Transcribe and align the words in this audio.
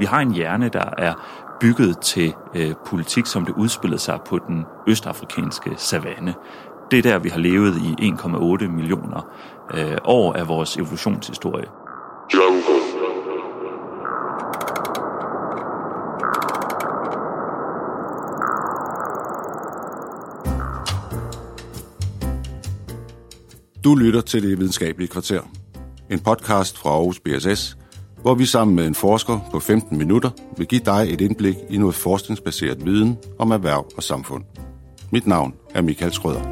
Vi 0.00 0.04
har 0.04 0.20
en 0.20 0.32
hjerne, 0.32 0.68
der 0.68 0.84
er 0.98 1.14
bygget 1.60 1.98
til 1.98 2.34
øh, 2.54 2.74
politik, 2.86 3.26
som 3.26 3.44
det 3.44 3.54
udspillede 3.54 4.00
sig 4.00 4.18
på 4.26 4.38
den 4.38 4.64
østafrikanske 4.86 5.70
savanne. 5.76 6.34
Det 6.90 6.98
er 6.98 7.02
der, 7.02 7.18
vi 7.18 7.28
har 7.28 7.38
levet 7.38 7.76
i 7.76 8.10
1,8 8.10 8.68
millioner 8.68 9.28
øh, 9.74 9.96
år 10.04 10.32
af 10.32 10.48
vores 10.48 10.76
evolutionshistorie. 10.76 11.66
Jungle. 12.34 12.62
Du 23.84 23.94
lytter 23.94 24.20
til 24.20 24.42
Det 24.42 24.58
Videnskabelige 24.58 25.08
Kvarter. 25.08 25.40
En 26.10 26.20
podcast 26.20 26.78
fra 26.78 26.90
Aarhus 26.90 27.20
BSS, 27.20 27.76
hvor 28.22 28.34
vi 28.34 28.46
sammen 28.46 28.76
med 28.76 28.86
en 28.86 28.94
forsker 28.94 29.48
på 29.50 29.60
15 29.60 29.98
minutter 29.98 30.30
vil 30.56 30.66
give 30.66 30.80
dig 30.84 31.06
et 31.08 31.20
indblik 31.20 31.56
i 31.70 31.78
noget 31.78 31.94
forskningsbaseret 31.94 32.84
viden 32.84 33.18
om 33.38 33.50
erhverv 33.50 33.86
og 33.96 34.02
samfund. 34.02 34.44
Mit 35.12 35.26
navn 35.26 35.54
er 35.74 35.82
Michael 35.82 36.12
Skrøder. 36.12 36.42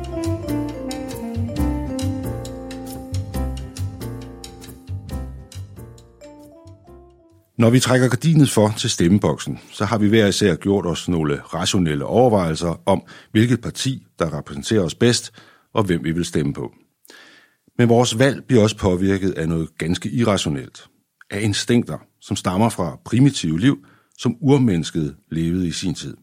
Når 7.59 7.71
vi 7.71 7.81
trækker 7.81 8.09
gardinet 8.09 8.51
for 8.51 8.75
til 8.77 8.91
stemmeboksen, 8.91 9.59
så 9.73 9.85
har 9.85 9.99
vi 9.99 10.09
hver 10.09 10.27
især 10.27 10.55
gjort 10.55 10.87
os 10.87 11.09
nogle 11.09 11.41
rationelle 11.55 12.05
overvejelser 12.05 12.81
om, 12.87 13.03
hvilket 13.33 13.61
parti, 13.61 14.07
der 14.19 14.39
repræsenterer 14.39 14.83
os 14.83 14.95
bedst, 14.95 15.33
og 15.75 15.85
hvem 15.85 16.05
vi 16.05 16.13
vil 16.13 16.25
stemme 16.25 16.53
på. 16.53 16.73
Men 17.79 17.89
vores 17.89 18.19
valg 18.19 18.45
bliver 18.45 18.63
også 18.63 18.77
påvirket 18.77 19.31
af 19.31 19.49
noget 19.49 19.69
ganske 19.79 20.11
irrationelt. 20.11 20.89
Af 21.31 21.41
instinkter, 21.41 21.99
som 22.21 22.37
stammer 22.37 22.69
fra 22.69 22.99
primitive 23.05 23.61
liv, 23.61 23.87
som 24.19 24.37
urmennesket 24.41 25.17
levede 25.31 25.69
i 25.69 25.71
sin 25.71 25.95
tid. 25.95 26.17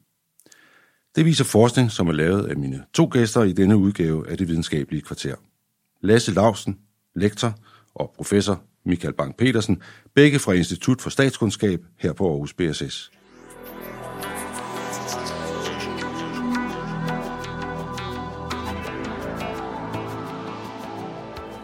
Det 1.16 1.25
viser 1.25 1.44
forskning, 1.44 1.92
som 1.92 2.08
er 2.08 2.12
lavet 2.12 2.45
af 2.45 2.58
mine 2.58 2.84
to 2.94 3.09
gæster 3.12 3.44
i 3.44 3.53
denne 3.53 3.78
udgave 3.78 4.30
af 4.30 4.38
det 4.38 4.47
videnskabelige 4.47 5.02
kvarter. 5.02 5.36
Lasse 6.02 6.34
Lausen, 6.34 6.80
lektor, 7.16 7.59
og 7.95 8.14
professor 8.16 8.62
Michael 8.86 9.14
Bang-Petersen, 9.22 9.75
begge 10.16 10.39
fra 10.39 10.53
Institut 10.53 11.02
for 11.02 11.09
Statskundskab 11.09 11.86
her 11.97 12.14
på 12.14 12.30
Aarhus 12.30 12.53
BSS. 12.53 13.12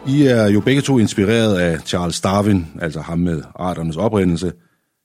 I 0.08 0.22
er 0.22 0.48
jo 0.48 0.60
begge 0.60 0.82
to 0.82 0.98
inspireret 0.98 1.58
af 1.58 1.80
Charles 1.80 2.20
Darwin, 2.20 2.66
altså 2.80 3.00
ham 3.00 3.18
med 3.18 3.42
arternes 3.54 3.96
oprindelse. 3.96 4.52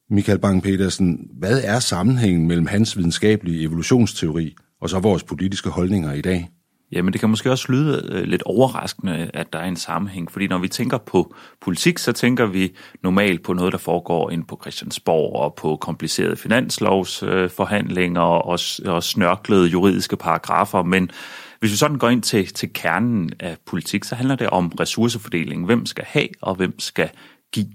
Michael 0.09 0.39
Bang-Petersen, 0.39 1.39
hvad 1.39 1.62
er 1.64 1.80
sammenhængen 1.80 2.48
mellem 2.48 2.66
hans 2.66 2.98
videnskabelige 2.98 3.64
evolutionsteori 3.64 4.56
og 4.81 4.89
så 4.89 5.00
vores 5.00 5.23
politiske 5.23 5.70
holdninger 5.70 6.14
i 6.14 6.22
dag? 6.22 6.50
Jamen 6.92 7.14
det 7.14 7.20
kan 7.20 7.30
måske 7.30 7.52
også 7.52 7.72
lyde 7.72 8.09
øh, 8.12 8.23
lidt 8.23 8.44
overraskende, 8.44 9.31
at 9.34 9.54
der 9.54 9.59
er 9.59 9.66
en 9.66 9.76
sammenhæng, 9.76 10.31
fordi 10.31 10.48
når 10.48 10.58
vi 10.58 10.67
tænker 10.67 10.98
på 10.98 11.36
politik, 11.61 11.98
så 11.98 12.11
tænker 12.11 12.45
vi 12.45 12.76
normalt 13.04 13.44
på 13.44 13.54
noget, 13.54 13.72
der 13.72 13.78
foregår 13.80 14.30
ind 14.30 14.44
på 14.45 14.59
Christiansborg 14.61 15.36
og 15.36 15.56
på 15.56 15.78
komplicerede 15.82 16.36
finanslovsforhandlinger 16.36 18.22
og, 18.22 18.59
og 18.86 19.04
snørklede 19.04 19.67
juridiske 19.67 20.17
paragrafer, 20.17 20.84
men 20.84 21.11
hvis 21.60 21.72
vi 21.72 21.78
sådan 21.78 21.98
går 21.98 22.10
ind 22.10 22.22
til, 22.22 22.48
til 22.48 22.74
kernen 22.74 23.32
af 23.40 23.58
politik, 23.66 24.04
så 24.04 24.16
handler 24.16 24.36
det 24.36 24.50
om 24.50 24.68
ressourcefordeling. 24.68 25.66
Hvem 25.66 25.86
skal 25.86 26.06
have, 26.08 26.28
og 26.42 26.56
hvem 26.56 26.80
skal 26.80 27.10
give? 27.52 27.68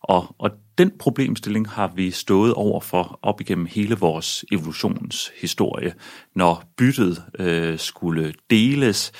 Og, 0.00 0.34
og 0.38 0.50
den 0.78 0.92
problemstilling 0.98 1.68
har 1.68 1.92
vi 1.94 2.10
stået 2.10 2.54
over 2.54 2.80
for 2.80 3.18
op 3.22 3.40
igennem 3.40 3.66
hele 3.70 3.94
vores 3.94 4.44
evolutionshistorie. 4.52 5.94
Når 6.34 6.62
byttet 6.76 7.22
øh, 7.38 7.78
skulle 7.78 8.34
deles, 8.50 9.12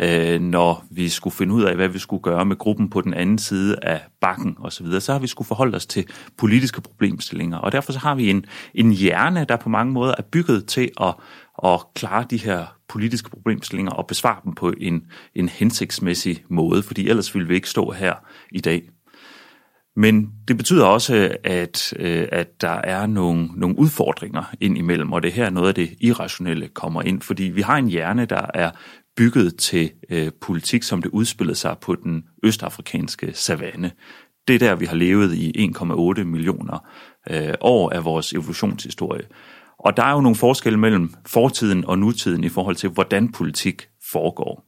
øh, 0.00 0.40
når 0.40 0.84
vi 0.90 1.08
skulle 1.08 1.34
finde 1.34 1.54
ud 1.54 1.62
af, 1.62 1.76
hvad 1.76 1.88
vi 1.88 1.98
skulle 1.98 2.22
gøre 2.22 2.44
med 2.44 2.56
gruppen 2.56 2.90
på 2.90 3.00
den 3.00 3.14
anden 3.14 3.38
side 3.38 3.76
af 3.82 4.00
bakken 4.20 4.56
osv., 4.60 4.86
så, 4.86 5.00
så 5.00 5.12
har 5.12 5.18
vi 5.18 5.26
skulle 5.26 5.48
forholde 5.48 5.76
os 5.76 5.86
til 5.86 6.06
politiske 6.38 6.80
problemstillinger. 6.80 7.58
Og 7.58 7.72
derfor 7.72 7.92
så 7.92 7.98
har 7.98 8.14
vi 8.14 8.30
en, 8.30 8.44
en 8.74 8.90
hjerne, 8.90 9.46
der 9.48 9.56
på 9.56 9.68
mange 9.68 9.92
måder 9.92 10.14
er 10.18 10.22
bygget 10.22 10.66
til 10.66 10.90
at, 11.00 11.14
at 11.64 11.80
klare 11.94 12.26
de 12.30 12.36
her 12.36 12.75
politiske 12.88 13.30
problemstillinger 13.30 13.92
og 13.92 14.06
besvare 14.06 14.40
dem 14.44 14.54
på 14.54 14.72
en, 14.80 15.02
en 15.34 15.48
hensigtsmæssig 15.48 16.44
måde, 16.50 16.82
fordi 16.82 17.08
ellers 17.08 17.34
ville 17.34 17.48
vi 17.48 17.54
ikke 17.54 17.70
stå 17.70 17.90
her 17.90 18.14
i 18.52 18.60
dag. 18.60 18.88
Men 19.96 20.30
det 20.48 20.56
betyder 20.56 20.84
også, 20.84 21.36
at, 21.44 21.92
øh, 21.98 22.28
at 22.32 22.60
der 22.60 22.68
er 22.84 23.06
nogle, 23.06 23.48
nogle 23.56 23.78
udfordringer 23.78 24.54
ind 24.60 24.78
imellem, 24.78 25.12
og 25.12 25.22
det 25.22 25.32
her 25.32 25.50
noget 25.50 25.68
af 25.68 25.74
det 25.74 25.94
irrationelle 26.00 26.68
kommer 26.68 27.02
ind, 27.02 27.22
fordi 27.22 27.42
vi 27.42 27.62
har 27.62 27.76
en 27.76 27.88
hjerne, 27.88 28.24
der 28.24 28.46
er 28.54 28.70
bygget 29.16 29.56
til 29.56 29.90
øh, 30.10 30.30
politik, 30.40 30.82
som 30.82 31.02
det 31.02 31.10
udspillede 31.10 31.58
sig 31.58 31.76
på 31.80 31.94
den 31.94 32.24
østafrikanske 32.42 33.32
savanne. 33.34 33.90
Det 34.48 34.54
er 34.54 34.58
der, 34.58 34.74
vi 34.74 34.86
har 34.86 34.96
levet 34.96 35.34
i 35.34 35.70
1,8 35.76 36.24
millioner 36.24 36.88
øh, 37.30 37.54
år 37.60 37.90
af 37.90 38.04
vores 38.04 38.32
evolutionshistorie. 38.32 39.24
Og 39.86 39.96
der 39.96 40.02
er 40.02 40.12
jo 40.12 40.20
nogle 40.20 40.36
forskelle 40.36 40.78
mellem 40.78 41.14
fortiden 41.26 41.84
og 41.84 41.98
nutiden 41.98 42.44
i 42.44 42.48
forhold 42.48 42.76
til, 42.76 42.88
hvordan 42.88 43.32
politik 43.32 43.88
foregår. 44.12 44.64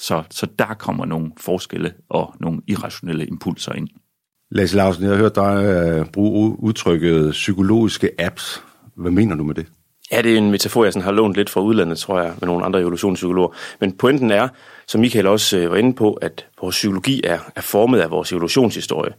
Så, 0.00 0.22
så 0.30 0.46
der 0.58 0.74
kommer 0.78 1.04
nogle 1.04 1.32
forskelle 1.40 1.92
og 2.08 2.34
nogle 2.40 2.60
irrationelle 2.66 3.26
impulser 3.26 3.72
ind. 3.72 3.88
Lasse 4.50 4.76
Larsen, 4.76 5.02
jeg 5.02 5.10
har 5.10 5.18
hørt 5.18 5.34
dig 5.34 6.00
uh, 6.00 6.06
bruge 6.06 6.56
udtrykket 6.58 7.30
psykologiske 7.30 8.10
apps. 8.18 8.62
Hvad 8.96 9.10
mener 9.10 9.36
du 9.36 9.44
med 9.44 9.54
det? 9.54 9.66
Ja, 10.12 10.22
det 10.22 10.32
er 10.32 10.38
en 10.38 10.50
metafor, 10.50 10.84
jeg 10.84 10.92
sådan 10.92 11.04
har 11.04 11.12
lånt 11.12 11.36
lidt 11.36 11.50
fra 11.50 11.60
udlandet, 11.60 11.98
tror 11.98 12.20
jeg, 12.20 12.34
med 12.40 12.48
nogle 12.48 12.64
andre 12.64 12.80
evolutionspsykologer. 12.80 13.54
Men 13.80 13.92
pointen 13.92 14.30
er, 14.30 14.48
som 14.86 15.00
Michael 15.00 15.26
også 15.26 15.58
uh, 15.58 15.70
var 15.70 15.76
inde 15.76 15.94
på, 15.94 16.12
at 16.12 16.46
vores 16.60 16.76
psykologi 16.76 17.20
er, 17.24 17.38
er 17.56 17.60
formet 17.60 18.00
af 18.00 18.10
vores 18.10 18.32
evolutionshistorie. 18.32 19.12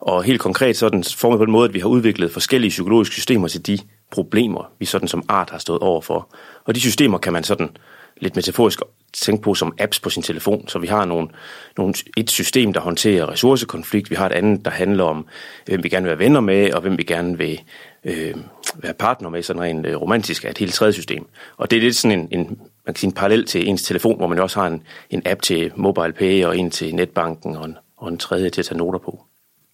Og 0.00 0.22
helt 0.22 0.40
konkret 0.40 0.76
så 0.76 0.86
er 0.86 0.90
den 0.90 1.04
formet 1.04 1.38
på 1.38 1.44
den 1.44 1.52
måde, 1.52 1.68
at 1.68 1.74
vi 1.74 1.78
har 1.78 1.88
udviklet 1.88 2.30
forskellige 2.30 2.70
psykologiske 2.70 3.14
systemer 3.14 3.48
til 3.48 3.66
de 3.66 3.78
problemer, 4.10 4.72
vi 4.78 4.86
sådan 4.86 5.08
som 5.08 5.24
art 5.28 5.50
har 5.50 5.58
stået 5.58 5.80
overfor. 5.80 6.34
Og 6.64 6.74
de 6.74 6.80
systemer 6.80 7.18
kan 7.18 7.32
man 7.32 7.44
sådan 7.44 7.76
lidt 8.16 8.36
metaforisk 8.36 8.80
tænke 9.12 9.42
på 9.42 9.54
som 9.54 9.74
apps 9.78 10.00
på 10.00 10.10
sin 10.10 10.22
telefon. 10.22 10.68
Så 10.68 10.78
vi 10.78 10.86
har 10.86 11.04
nogle, 11.04 11.28
nogle, 11.76 11.94
et 12.16 12.30
system, 12.30 12.72
der 12.72 12.80
håndterer 12.80 13.30
ressourcekonflikt. 13.30 14.10
Vi 14.10 14.14
har 14.14 14.26
et 14.26 14.32
andet, 14.32 14.64
der 14.64 14.70
handler 14.70 15.04
om, 15.04 15.26
hvem 15.66 15.84
vi 15.84 15.88
gerne 15.88 16.04
vil 16.04 16.10
være 16.10 16.18
venner 16.18 16.40
med, 16.40 16.72
og 16.72 16.80
hvem 16.80 16.98
vi 16.98 17.02
gerne 17.02 17.38
vil 17.38 17.60
øh, 18.04 18.34
være 18.74 18.94
partner 18.94 19.28
med, 19.28 19.42
sådan 19.42 19.62
rent 19.62 19.86
øh, 19.86 20.00
romantisk, 20.00 20.44
er 20.44 20.50
et 20.50 20.58
helt 20.58 20.74
tredje 20.74 20.92
system. 20.92 21.26
Og 21.56 21.70
det 21.70 21.76
er 21.76 21.80
lidt 21.80 21.96
sådan 21.96 22.18
en, 22.18 22.28
en, 22.30 22.46
man 22.86 22.94
kan 22.94 22.96
sige 22.96 23.08
en 23.08 23.14
parallel 23.14 23.46
til 23.46 23.68
ens 23.68 23.82
telefon, 23.82 24.16
hvor 24.16 24.26
man 24.26 24.38
også 24.38 24.60
har 24.60 24.66
en, 24.66 24.82
en 25.10 25.22
app 25.26 25.42
til 25.42 25.72
mobile 25.76 26.12
pay, 26.12 26.44
og 26.44 26.58
en 26.58 26.70
til 26.70 26.94
netbanken, 26.94 27.56
og 27.56 27.64
en, 27.64 27.76
og 27.96 28.08
en 28.08 28.18
tredje 28.18 28.50
til 28.50 28.60
at 28.60 28.66
tage 28.66 28.78
noter 28.78 28.98
på. 28.98 29.13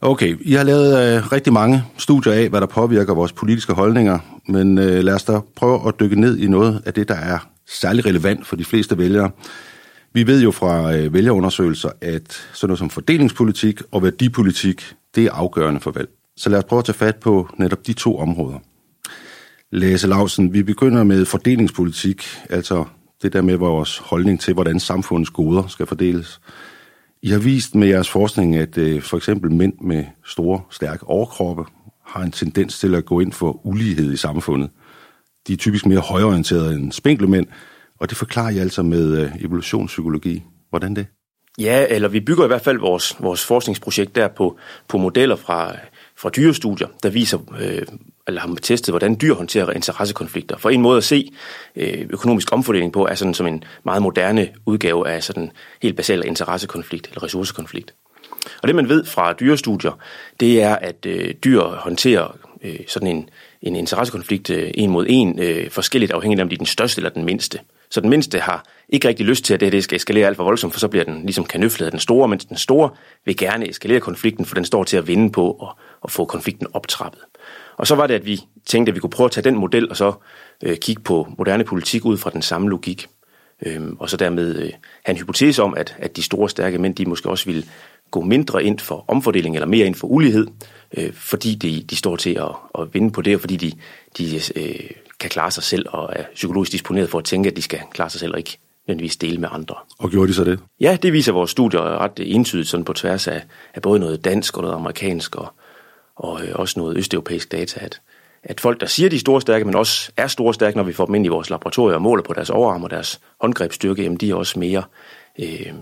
Okay, 0.02 0.36
I 0.40 0.52
har 0.52 0.64
lavet 0.64 1.16
øh, 1.16 1.32
rigtig 1.32 1.52
mange 1.52 1.84
studier 1.98 2.32
af, 2.32 2.48
hvad 2.48 2.60
der 2.60 2.66
påvirker 2.66 3.14
vores 3.14 3.32
politiske 3.32 3.72
holdninger, 3.72 4.18
men 4.48 4.78
øh, 4.78 5.04
lad 5.04 5.14
os 5.14 5.24
da 5.24 5.40
prøve 5.56 5.88
at 5.88 6.00
dykke 6.00 6.20
ned 6.20 6.38
i 6.38 6.48
noget 6.48 6.82
af 6.86 6.94
det, 6.94 7.08
der 7.08 7.14
er 7.14 7.38
særlig 7.68 8.06
relevant 8.06 8.46
for 8.46 8.56
de 8.56 8.64
fleste 8.64 8.98
vælgere. 8.98 9.30
Vi 10.12 10.26
ved 10.26 10.42
jo 10.42 10.50
fra 10.50 10.96
øh, 10.96 11.14
vælgerundersøgelser, 11.14 11.88
at 12.00 12.32
sådan 12.52 12.68
noget 12.68 12.78
som 12.78 12.90
fordelingspolitik 12.90 13.82
og 13.90 14.02
værdipolitik, 14.02 14.94
det 15.14 15.24
er 15.24 15.32
afgørende 15.32 15.80
for 15.80 15.90
valg. 15.90 16.08
Så 16.36 16.50
lad 16.50 16.58
os 16.58 16.64
prøve 16.64 16.78
at 16.78 16.84
tage 16.84 16.98
fat 16.98 17.16
på 17.16 17.48
netop 17.58 17.86
de 17.86 17.92
to 17.92 18.18
områder. 18.18 18.58
Læse 19.72 20.06
Lausen, 20.08 20.52
vi 20.52 20.62
begynder 20.62 21.04
med 21.04 21.24
fordelingspolitik, 21.24 22.24
altså 22.50 22.84
det 23.22 23.32
der 23.32 23.42
med 23.42 23.56
vores 23.56 23.98
holdning 23.98 24.40
til, 24.40 24.54
hvordan 24.54 24.80
samfundets 24.80 25.30
goder 25.30 25.66
skal 25.66 25.86
fordeles. 25.86 26.40
I 27.22 27.30
har 27.30 27.38
vist 27.38 27.74
med 27.74 27.88
jeres 27.88 28.10
forskning, 28.10 28.56
at 28.56 28.78
øh, 28.78 29.02
for 29.02 29.16
eksempel 29.16 29.52
mænd 29.52 29.72
med 29.80 30.04
store, 30.24 30.60
stærke 30.70 31.06
overkroppe 31.06 31.64
har 32.06 32.22
en 32.22 32.32
tendens 32.32 32.78
til 32.78 32.94
at 32.94 33.04
gå 33.04 33.20
ind 33.20 33.32
for 33.32 33.66
ulighed 33.66 34.12
i 34.12 34.16
samfundet. 34.16 34.70
De 35.46 35.52
er 35.52 35.56
typisk 35.56 35.86
mere 35.86 36.00
højorienterede 36.00 36.74
end 36.74 36.92
spinkle 36.92 37.26
mænd, 37.26 37.46
og 38.00 38.10
det 38.10 38.16
forklarer 38.18 38.50
I 38.50 38.58
altså 38.58 38.82
med 38.82 39.18
øh, 39.18 39.30
evolutionspsykologi. 39.40 40.42
Hvordan 40.70 40.96
det? 40.96 41.06
Ja, 41.58 41.86
eller 41.90 42.08
vi 42.08 42.20
bygger 42.20 42.44
i 42.44 42.46
hvert 42.46 42.60
fald 42.60 42.78
vores, 42.78 43.16
vores 43.20 43.44
forskningsprojekt 43.44 44.14
der 44.14 44.28
på, 44.28 44.58
på 44.88 44.98
modeller 44.98 45.36
fra, 45.36 45.76
fra 46.16 46.30
dyrestudier, 46.30 46.88
der 47.02 47.10
viser, 47.10 47.38
øh, 47.60 47.82
eller 48.30 48.40
har 48.40 48.54
testet, 48.62 48.92
hvordan 48.92 49.16
dyr 49.20 49.34
håndterer 49.34 49.70
interessekonflikter. 49.70 50.56
For 50.58 50.70
en 50.70 50.82
måde 50.82 50.96
at 50.96 51.04
se 51.04 51.32
øh, 51.76 52.06
økonomisk 52.10 52.52
omfordeling 52.52 52.92
på, 52.92 53.06
er 53.06 53.14
sådan 53.14 53.34
som 53.34 53.46
en 53.46 53.64
meget 53.84 54.02
moderne 54.02 54.48
udgave 54.66 55.08
af 55.08 55.22
sådan 55.22 55.50
helt 55.82 55.96
basal 55.96 56.26
interessekonflikt 56.26 57.06
eller 57.08 57.22
ressourcekonflikt. 57.22 57.94
Og 58.62 58.68
det 58.68 58.76
man 58.76 58.88
ved 58.88 59.04
fra 59.04 59.32
dyrestudier, 59.32 59.98
det 60.40 60.62
er, 60.62 60.76
at 60.76 61.06
øh, 61.06 61.34
dyr 61.44 61.62
håndterer 61.62 62.36
øh, 62.62 62.78
sådan 62.88 63.08
en, 63.08 63.28
en 63.62 63.76
interessekonflikt 63.76 64.50
øh, 64.50 64.70
en 64.74 64.90
mod 64.90 65.06
en, 65.08 65.38
øh, 65.38 65.70
forskelligt 65.70 66.12
afhængigt 66.12 66.40
af, 66.40 66.44
om 66.44 66.48
de 66.48 66.54
er 66.54 66.58
den 66.58 66.66
største 66.66 66.98
eller 66.98 67.10
den 67.10 67.24
mindste. 67.24 67.58
Så 67.90 68.00
den 68.00 68.10
mindste 68.10 68.38
har 68.38 68.64
ikke 68.88 69.08
rigtig 69.08 69.26
lyst 69.26 69.44
til, 69.44 69.54
at 69.54 69.60
det, 69.60 69.72
det 69.72 69.84
skal 69.84 69.96
eskalere 69.96 70.26
alt 70.26 70.36
for 70.36 70.44
voldsomt, 70.44 70.72
for 70.72 70.80
så 70.80 70.88
bliver 70.88 71.04
den 71.04 71.22
ligesom 71.22 71.44
kanøflet 71.44 71.86
af 71.86 71.90
den 71.90 72.00
store, 72.00 72.28
mens 72.28 72.44
den 72.44 72.56
store 72.56 72.90
vil 73.24 73.36
gerne 73.36 73.68
eskalere 73.68 74.00
konflikten, 74.00 74.44
for 74.44 74.54
den 74.54 74.64
står 74.64 74.84
til 74.84 74.96
at 74.96 75.08
vinde 75.08 75.32
på 75.32 75.50
at, 75.62 75.68
at 76.04 76.10
få 76.10 76.24
konflikten 76.24 76.66
optrappet. 76.72 77.20
Og 77.80 77.86
så 77.86 77.94
var 77.94 78.06
det, 78.06 78.14
at 78.14 78.26
vi 78.26 78.40
tænkte, 78.66 78.90
at 78.90 78.94
vi 78.94 79.00
kunne 79.00 79.10
prøve 79.10 79.24
at 79.24 79.30
tage 79.30 79.44
den 79.44 79.56
model 79.56 79.90
og 79.90 79.96
så 79.96 80.12
øh, 80.62 80.76
kigge 80.76 81.02
på 81.02 81.28
moderne 81.38 81.64
politik 81.64 82.04
ud 82.04 82.16
fra 82.16 82.30
den 82.30 82.42
samme 82.42 82.68
logik. 82.68 83.08
Øhm, 83.66 83.96
og 83.98 84.10
så 84.10 84.16
dermed 84.16 84.56
øh, 84.56 84.70
have 85.04 85.14
en 85.14 85.16
hypotese 85.16 85.62
om, 85.62 85.74
at, 85.76 85.96
at 85.98 86.16
de 86.16 86.22
store, 86.22 86.48
stærke 86.48 86.78
mænd, 86.78 86.94
de 86.94 87.06
måske 87.06 87.28
også 87.28 87.46
ville 87.46 87.64
gå 88.10 88.20
mindre 88.20 88.64
ind 88.64 88.78
for 88.78 89.04
omfordeling 89.08 89.54
eller 89.54 89.66
mere 89.66 89.86
ind 89.86 89.94
for 89.94 90.08
ulighed, 90.08 90.46
øh, 90.96 91.12
fordi 91.12 91.54
de, 91.54 91.82
de 91.90 91.96
står 91.96 92.16
til 92.16 92.30
at, 92.30 92.80
at 92.82 92.94
vinde 92.94 93.10
på 93.10 93.22
det, 93.22 93.34
og 93.34 93.40
fordi 93.40 93.56
de, 93.56 93.72
de 94.18 94.40
øh, 94.56 94.90
kan 95.20 95.30
klare 95.30 95.50
sig 95.50 95.62
selv 95.62 95.86
og 95.88 96.10
er 96.16 96.24
psykologisk 96.34 96.72
disponeret 96.72 97.10
for 97.10 97.18
at 97.18 97.24
tænke, 97.24 97.50
at 97.50 97.56
de 97.56 97.62
skal 97.62 97.80
klare 97.92 98.10
sig 98.10 98.20
selv 98.20 98.32
og 98.32 98.38
ikke 98.38 98.58
nødvendigvis 98.86 99.16
dele 99.16 99.38
med 99.38 99.48
andre. 99.52 99.74
Og 99.98 100.10
gjorde 100.10 100.28
de 100.28 100.34
så 100.34 100.44
det? 100.44 100.58
Ja, 100.80 100.98
det 101.02 101.12
viser 101.12 101.32
vores 101.32 101.50
studier 101.50 101.80
ret 101.80 102.12
entydigt 102.18 102.68
sådan 102.68 102.84
på 102.84 102.92
tværs 102.92 103.28
af, 103.28 103.42
af 103.74 103.82
både 103.82 104.00
noget 104.00 104.24
dansk 104.24 104.56
og 104.56 104.62
noget 104.62 104.74
amerikansk 104.74 105.36
og, 105.36 105.52
og 106.16 106.46
øh, 106.46 106.52
også 106.54 106.80
noget 106.80 106.96
østeuropæisk 106.96 107.52
data, 107.52 107.84
at, 107.84 108.00
at 108.42 108.60
folk, 108.60 108.80
der 108.80 108.86
siger, 108.86 109.08
de 109.10 109.16
er 109.16 109.20
store 109.20 109.40
stærke, 109.40 109.64
men 109.64 109.74
også 109.74 110.12
er 110.16 110.26
store 110.26 110.54
stærke, 110.54 110.76
når 110.76 110.84
vi 110.84 110.92
får 110.92 111.06
dem 111.06 111.14
ind 111.14 111.26
i 111.26 111.28
vores 111.28 111.50
laboratorier 111.50 111.94
og 111.94 112.02
måler 112.02 112.22
på 112.22 112.32
deres 112.32 112.50
overarm 112.50 112.82
og 112.82 112.90
deres 112.90 113.20
håndgrebsstyrke, 113.40 114.02
jamen 114.02 114.18
de 114.18 114.30
er 114.30 114.34
også 114.34 114.58
mere 114.58 114.82
øh, 115.40 115.72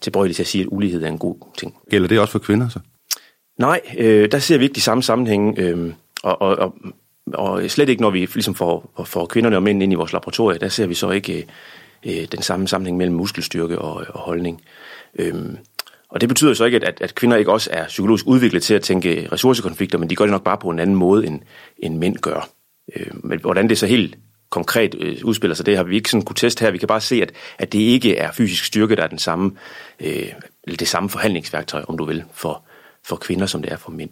tilbøjelige 0.00 0.34
til 0.34 0.42
at 0.42 0.46
sige, 0.46 0.62
at 0.62 0.68
ulighed 0.70 1.02
er 1.02 1.08
en 1.08 1.18
god 1.18 1.36
ting. 1.58 1.76
Gælder 1.90 2.08
det 2.08 2.20
også 2.20 2.32
for 2.32 2.38
kvinder 2.38 2.68
så? 2.68 2.78
Nej, 3.58 3.80
øh, 3.98 4.32
der 4.32 4.38
ser 4.38 4.58
vi 4.58 4.64
ikke 4.64 4.74
de 4.74 4.80
samme 4.80 5.02
sammenhænge, 5.02 5.62
øh, 5.62 5.92
og, 6.22 6.42
og, 6.42 6.56
og, 6.56 6.74
og 7.34 7.70
slet 7.70 7.88
ikke, 7.88 8.02
når 8.02 8.10
vi 8.10 8.18
ligesom 8.18 8.54
får, 8.54 9.04
får 9.04 9.26
kvinderne 9.26 9.56
og 9.56 9.62
mænd 9.62 9.82
ind 9.82 9.92
i 9.92 9.96
vores 9.96 10.12
laboratorier, 10.12 10.58
der 10.58 10.68
ser 10.68 10.86
vi 10.86 10.94
så 10.94 11.10
ikke 11.10 11.46
øh, 12.06 12.24
den 12.32 12.42
samme 12.42 12.68
sammenhæng 12.68 12.96
mellem 12.96 13.16
muskelstyrke 13.16 13.78
og, 13.78 14.06
og 14.08 14.20
holdning. 14.20 14.62
Øh, 15.18 15.34
og 16.10 16.20
det 16.20 16.28
betyder 16.28 16.54
så 16.54 16.64
ikke, 16.64 16.86
at, 16.86 17.00
at 17.00 17.14
kvinder 17.14 17.36
ikke 17.36 17.52
også 17.52 17.70
er 17.72 17.86
psykologisk 17.86 18.26
udviklet 18.26 18.62
til 18.62 18.74
at 18.74 18.82
tænke 18.82 19.28
ressourcekonflikter, 19.32 19.98
men 19.98 20.10
de 20.10 20.16
gør 20.16 20.24
det 20.24 20.32
nok 20.32 20.44
bare 20.44 20.58
på 20.58 20.70
en 20.70 20.78
anden 20.78 20.96
måde, 20.96 21.26
end, 21.26 21.40
end 21.78 21.98
mænd 21.98 22.16
gør. 22.16 22.48
Øh, 22.96 23.06
men 23.14 23.40
hvordan 23.40 23.68
det 23.68 23.78
så 23.78 23.86
helt 23.86 24.18
konkret 24.50 24.94
øh, 24.98 25.16
udspiller 25.24 25.54
sig, 25.54 25.66
det 25.66 25.76
har 25.76 25.84
vi 25.84 25.96
ikke 25.96 26.10
sådan 26.10 26.24
kunne 26.24 26.36
teste 26.36 26.64
her. 26.64 26.70
Vi 26.70 26.78
kan 26.78 26.88
bare 26.88 27.00
se, 27.00 27.22
at, 27.22 27.32
at 27.58 27.72
det 27.72 27.78
ikke 27.78 28.16
er 28.16 28.32
fysisk 28.32 28.64
styrke, 28.64 28.96
der 28.96 29.02
er 29.02 29.08
den 29.08 29.18
samme, 29.18 29.52
øh, 30.00 30.32
det 30.78 30.88
samme 30.88 31.08
forhandlingsværktøj, 31.08 31.84
om 31.88 31.98
du 31.98 32.04
vil, 32.04 32.24
for, 32.32 32.64
for 33.06 33.16
kvinder, 33.16 33.46
som 33.46 33.62
det 33.62 33.72
er 33.72 33.76
for 33.76 33.90
mænd. 33.90 34.10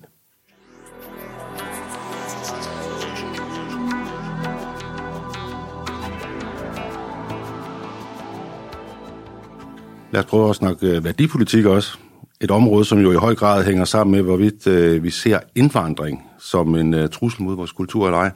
Lad 10.13 10.21
os 10.21 10.27
prøve 10.27 10.51
at 10.51 10.57
snakke 10.57 10.87
øh, 10.87 11.05
værdipolitik 11.05 11.65
også. 11.65 11.99
Et 12.41 12.51
område, 12.51 12.85
som 12.85 12.99
jo 12.99 13.13
i 13.13 13.17
høj 13.17 13.35
grad 13.35 13.65
hænger 13.65 13.85
sammen 13.85 14.17
med, 14.17 14.23
hvorvidt 14.23 14.67
øh, 14.67 15.03
vi 15.03 15.11
ser 15.11 15.41
indvandring 15.55 16.31
som 16.39 16.75
en 16.75 16.95
øh, 16.95 17.09
trussel 17.09 17.43
mod 17.43 17.57
vores 17.57 17.73
kultur 17.73 18.07
eller 18.07 18.19
ej. 18.19 18.31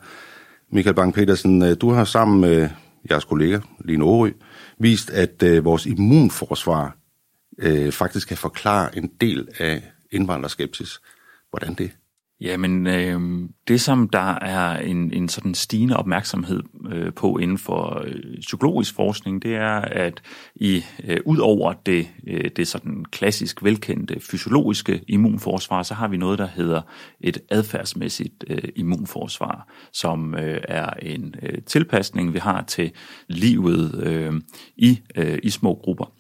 Michael 0.72 0.96
Bang-Petersen, 0.96 1.64
øh, 1.64 1.76
du 1.80 1.90
har 1.90 2.04
sammen 2.04 2.40
med 2.40 2.68
jeres 3.10 3.24
kollega, 3.24 3.58
Line 3.84 4.04
Aarø, 4.04 4.30
vist, 4.78 5.10
at 5.10 5.42
øh, 5.42 5.64
vores 5.64 5.86
immunforsvar 5.86 6.96
øh, 7.58 7.92
faktisk 7.92 8.28
kan 8.28 8.36
forklare 8.36 8.98
en 8.98 9.10
del 9.20 9.48
af 9.58 9.82
indvandrerskepsis. 10.10 11.00
Hvordan 11.50 11.74
det? 11.74 11.90
Jamen, 12.42 12.86
øh, 12.86 13.48
det 13.68 13.80
som 13.80 14.08
der 14.08 14.34
er 14.34 14.78
en, 14.78 15.12
en 15.12 15.28
sådan 15.28 15.54
stigende 15.54 15.96
opmærksomhed 15.96 16.62
øh, 16.92 17.12
på 17.12 17.38
inden 17.38 17.58
for 17.58 18.02
øh, 18.06 18.40
psykologisk 18.40 18.94
forskning, 18.94 19.42
det 19.42 19.54
er, 19.54 19.80
at 19.80 20.22
i 20.54 20.84
øh, 21.04 21.18
ud 21.24 21.38
over 21.38 21.72
det, 21.72 22.08
øh, 22.26 22.50
det 22.56 22.68
sådan 22.68 23.04
klassisk 23.04 23.64
velkendte 23.64 24.20
fysiologiske 24.20 25.00
immunforsvar, 25.08 25.82
så 25.82 25.94
har 25.94 26.08
vi 26.08 26.16
noget, 26.16 26.38
der 26.38 26.48
hedder 26.54 26.82
et 27.20 27.38
adfærdsmæssigt 27.50 28.44
øh, 28.46 28.68
immunforsvar, 28.76 29.68
som 29.92 30.34
øh, 30.34 30.60
er 30.68 30.90
en 31.02 31.34
øh, 31.42 31.62
tilpasning, 31.66 32.34
vi 32.34 32.38
har 32.38 32.62
til 32.62 32.92
livet 33.28 34.04
øh, 34.04 34.32
i, 34.76 35.00
øh, 35.16 35.38
i 35.42 35.50
små 35.50 35.74
grupper. 35.74 36.12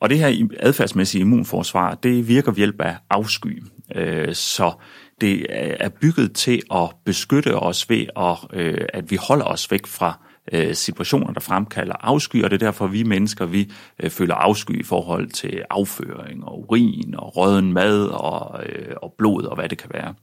Og 0.00 0.10
det 0.10 0.18
her 0.18 0.48
adfærdsmæssige 0.60 1.20
immunforsvar, 1.20 1.94
det 1.94 2.28
virker 2.28 2.50
ved 2.50 2.56
hjælp 2.56 2.80
af 2.80 2.96
afsky. 3.10 3.62
Øh, 3.94 4.34
så 4.34 4.72
det 5.20 5.46
er 5.50 5.88
bygget 5.88 6.32
til 6.32 6.62
at 6.74 6.90
beskytte 7.04 7.54
os 7.54 7.90
ved, 7.90 8.06
at, 8.16 8.36
øh, 8.52 8.86
at 8.92 9.10
vi 9.10 9.16
holder 9.16 9.44
os 9.44 9.70
væk 9.70 9.86
fra 9.86 10.18
øh, 10.52 10.74
situationer, 10.74 11.32
der 11.32 11.40
fremkalder 11.40 11.94
afsky, 12.00 12.44
og 12.44 12.50
det 12.50 12.62
er 12.62 12.66
derfor, 12.66 12.86
vi 12.86 13.02
mennesker 13.02 13.46
vi 13.46 13.72
øh, 14.02 14.10
føler 14.10 14.34
afsky 14.34 14.80
i 14.80 14.82
forhold 14.82 15.28
til 15.28 15.62
afføring 15.70 16.44
og 16.44 16.60
urin 16.60 17.14
og 17.18 17.36
røden 17.36 17.72
mad 17.72 18.06
og, 18.06 18.66
øh, 18.66 18.94
og 19.02 19.14
blod 19.18 19.44
og 19.44 19.54
hvad 19.54 19.68
det 19.68 19.78
kan 19.78 19.90
være. 19.94 20.14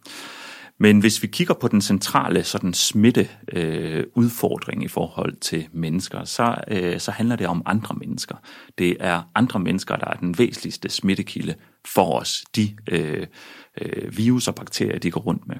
Men 0.81 1.00
hvis 1.00 1.22
vi 1.22 1.28
kigger 1.28 1.54
på 1.54 1.68
den 1.68 1.81
centrale 1.81 2.44
sådan 2.44 2.74
smitte 2.74 3.30
øh, 3.51 4.04
udfordring 4.16 4.83
i 4.83 4.88
forhold 4.88 5.36
til 5.36 5.68
mennesker, 5.74 6.24
så, 6.24 6.56
øh, 6.68 7.00
så 7.00 7.12
handler 7.12 7.36
det 7.36 7.48
om 7.48 7.62
andre 7.66 7.95
mennesker. 7.95 8.36
Det 8.78 8.98
er 9.00 9.22
andre 9.36 9.60
mennesker, 9.60 9.95
der 9.95 10.07
er 10.07 10.13
den 10.13 10.38
væsentligste 10.38 10.89
smittekilde 10.89 11.56
for 11.86 12.19
os. 12.19 12.44
De 12.56 12.75
øh, 12.88 13.28
øh, 13.81 14.18
virus 14.18 14.48
og 14.48 14.56
bakterier, 14.56 15.00
de 15.00 15.12
går 15.12 15.22
rundt 15.22 15.48
med. 15.48 15.56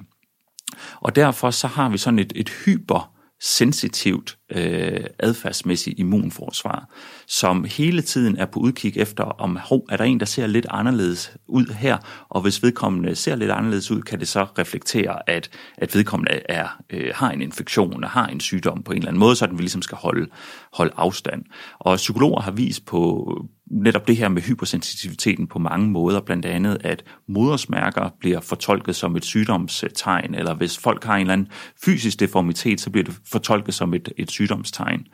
Og 1.00 1.16
derfor 1.16 1.50
så 1.50 1.66
har 1.66 1.88
vi 1.88 1.98
sådan 1.98 2.18
et, 2.18 2.32
et 2.36 2.50
hyper 2.66 3.14
sensitivt 3.42 4.38
øh, 4.52 5.04
adfærdsmæssigt 5.18 5.98
immunforsvar, 5.98 6.88
som 7.26 7.64
hele 7.64 8.02
tiden 8.02 8.36
er 8.36 8.46
på 8.46 8.60
udkig 8.60 8.96
efter, 8.96 9.24
om 9.24 9.56
hov, 9.56 9.86
er 9.90 9.96
der 9.96 10.04
en, 10.04 10.20
der 10.20 10.26
ser 10.26 10.46
lidt 10.46 10.66
anderledes 10.70 11.36
ud 11.48 11.66
her, 11.66 11.98
og 12.28 12.40
hvis 12.40 12.62
vedkommende 12.62 13.14
ser 13.14 13.36
lidt 13.36 13.50
anderledes 13.50 13.90
ud, 13.90 14.02
kan 14.02 14.20
det 14.20 14.28
så 14.28 14.46
reflektere, 14.58 15.30
at, 15.30 15.50
at 15.76 15.94
vedkommende 15.94 16.40
er, 16.48 16.82
øh, 16.90 17.12
har 17.14 17.30
en 17.30 17.42
infektion, 17.42 18.04
og 18.04 18.10
har 18.10 18.26
en 18.26 18.40
sygdom 18.40 18.82
på 18.82 18.92
en 18.92 18.98
eller 18.98 19.08
anden 19.08 19.20
måde, 19.20 19.36
så 19.36 19.46
den 19.46 19.58
vi 19.58 19.62
ligesom 19.62 19.82
skal 19.82 19.98
holde, 19.98 20.26
holde 20.72 20.92
afstand. 20.96 21.44
Og 21.78 21.96
psykologer 21.96 22.40
har 22.40 22.50
vist 22.50 22.86
på, 22.86 23.32
netop 23.70 24.08
det 24.08 24.16
her 24.16 24.28
med 24.28 24.42
hypersensitiviteten 24.42 25.46
på 25.46 25.58
mange 25.58 25.90
måder, 25.90 26.20
blandt 26.20 26.46
andet 26.46 26.78
at 26.80 27.04
modersmærker 27.28 28.10
bliver 28.20 28.40
fortolket 28.40 28.96
som 28.96 29.16
et 29.16 29.24
sygdomstegn, 29.24 30.34
eller 30.34 30.54
hvis 30.54 30.78
folk 30.78 31.04
har 31.04 31.14
en 31.14 31.20
eller 31.20 31.32
anden 31.32 31.48
fysisk 31.84 32.20
deformitet, 32.20 32.80
så 32.80 32.90
bliver 32.90 33.04
det 33.04 33.14
fortolket 33.30 33.74
som 33.74 33.94
et, 33.94 34.12
et 34.16 34.30
sygdomstegn. 34.30 35.06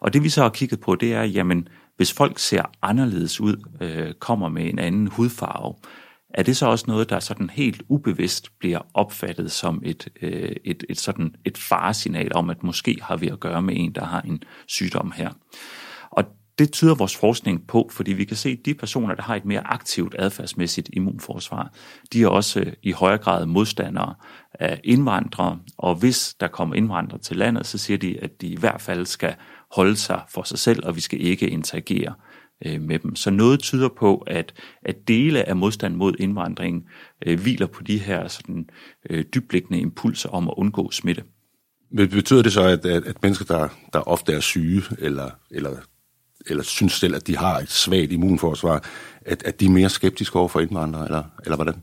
Og 0.00 0.12
det 0.12 0.22
vi 0.22 0.28
så 0.28 0.42
har 0.42 0.48
kigget 0.48 0.80
på, 0.80 0.94
det 0.94 1.12
er, 1.14 1.22
jamen, 1.22 1.68
hvis 1.96 2.12
folk 2.12 2.38
ser 2.38 2.62
anderledes 2.82 3.40
ud, 3.40 3.56
øh, 3.80 4.14
kommer 4.14 4.48
med 4.48 4.68
en 4.68 4.78
anden 4.78 5.06
hudfarve, 5.06 5.74
er 6.34 6.42
det 6.42 6.56
så 6.56 6.66
også 6.66 6.84
noget, 6.88 7.10
der 7.10 7.20
sådan 7.20 7.50
helt 7.50 7.82
ubevidst 7.88 8.58
bliver 8.58 8.86
opfattet 8.94 9.52
som 9.52 9.82
et, 9.84 10.08
øh, 10.22 10.56
et, 10.64 10.84
et, 10.88 10.98
sådan 10.98 11.34
et 11.44 11.58
faresignal 11.58 12.34
om, 12.34 12.50
at 12.50 12.62
måske 12.62 12.98
har 13.02 13.16
vi 13.16 13.28
at 13.28 13.40
gøre 13.40 13.62
med 13.62 13.74
en, 13.76 13.92
der 13.92 14.04
har 14.04 14.20
en 14.20 14.42
sygdom 14.66 15.12
her? 15.16 15.30
Det 16.58 16.72
tyder 16.72 16.94
vores 16.94 17.16
forskning 17.16 17.66
på, 17.66 17.90
fordi 17.92 18.12
vi 18.12 18.24
kan 18.24 18.36
se, 18.36 18.48
at 18.48 18.66
de 18.66 18.74
personer, 18.74 19.14
der 19.14 19.22
har 19.22 19.36
et 19.36 19.44
mere 19.44 19.66
aktivt 19.66 20.14
adfærdsmæssigt 20.18 20.90
immunforsvar, 20.92 21.74
de 22.12 22.22
er 22.22 22.28
også 22.28 22.60
øh, 22.60 22.72
i 22.82 22.92
højere 22.92 23.18
grad 23.18 23.46
modstandere 23.46 24.14
af 24.54 24.80
indvandrere, 24.84 25.58
og 25.78 25.94
hvis 25.94 26.34
der 26.40 26.48
kommer 26.48 26.74
indvandrere 26.74 27.20
til 27.20 27.36
landet, 27.36 27.66
så 27.66 27.78
siger 27.78 27.98
de, 27.98 28.18
at 28.22 28.40
de 28.40 28.46
i 28.46 28.56
hvert 28.56 28.80
fald 28.80 29.06
skal 29.06 29.34
holde 29.76 29.96
sig 29.96 30.22
for 30.28 30.42
sig 30.42 30.58
selv, 30.58 30.86
og 30.86 30.96
vi 30.96 31.00
skal 31.00 31.20
ikke 31.20 31.48
interagere 31.48 32.14
øh, 32.66 32.80
med 32.80 32.98
dem. 32.98 33.16
Så 33.16 33.30
noget 33.30 33.60
tyder 33.60 33.88
på, 33.88 34.16
at, 34.16 34.54
at 34.82 35.08
dele 35.08 35.48
af 35.48 35.56
modstand 35.56 35.94
mod 35.94 36.14
indvandring 36.18 36.88
øh, 37.26 37.40
hviler 37.40 37.66
på 37.66 37.82
de 37.82 37.98
her 37.98 38.28
sådan, 38.28 38.68
øh, 39.10 39.24
dybliggende 39.34 39.80
impulser 39.80 40.28
om 40.28 40.48
at 40.48 40.54
undgå 40.56 40.90
smitte. 40.90 41.22
Men 41.90 42.08
betyder 42.08 42.42
det 42.42 42.52
så, 42.52 42.62
at, 42.62 42.86
at, 42.86 43.04
at 43.04 43.22
mennesker, 43.22 43.44
der, 43.44 43.68
der 43.92 44.00
ofte 44.00 44.32
er 44.32 44.40
syge, 44.40 44.82
eller, 44.98 45.30
eller 45.50 45.76
eller 46.50 46.62
synes 46.62 46.92
selv, 46.92 47.14
at 47.14 47.26
de 47.26 47.36
har 47.36 47.58
et 47.58 47.70
svagt 47.70 48.12
immunforsvar, 48.12 48.84
at, 49.26 49.42
at 49.42 49.60
de 49.60 49.66
er 49.66 49.70
mere 49.70 49.88
skeptiske 49.88 50.38
over 50.38 50.48
for 50.48 50.60
indvandrere, 50.60 51.04
eller, 51.04 51.22
eller 51.44 51.56
hvordan? 51.56 51.74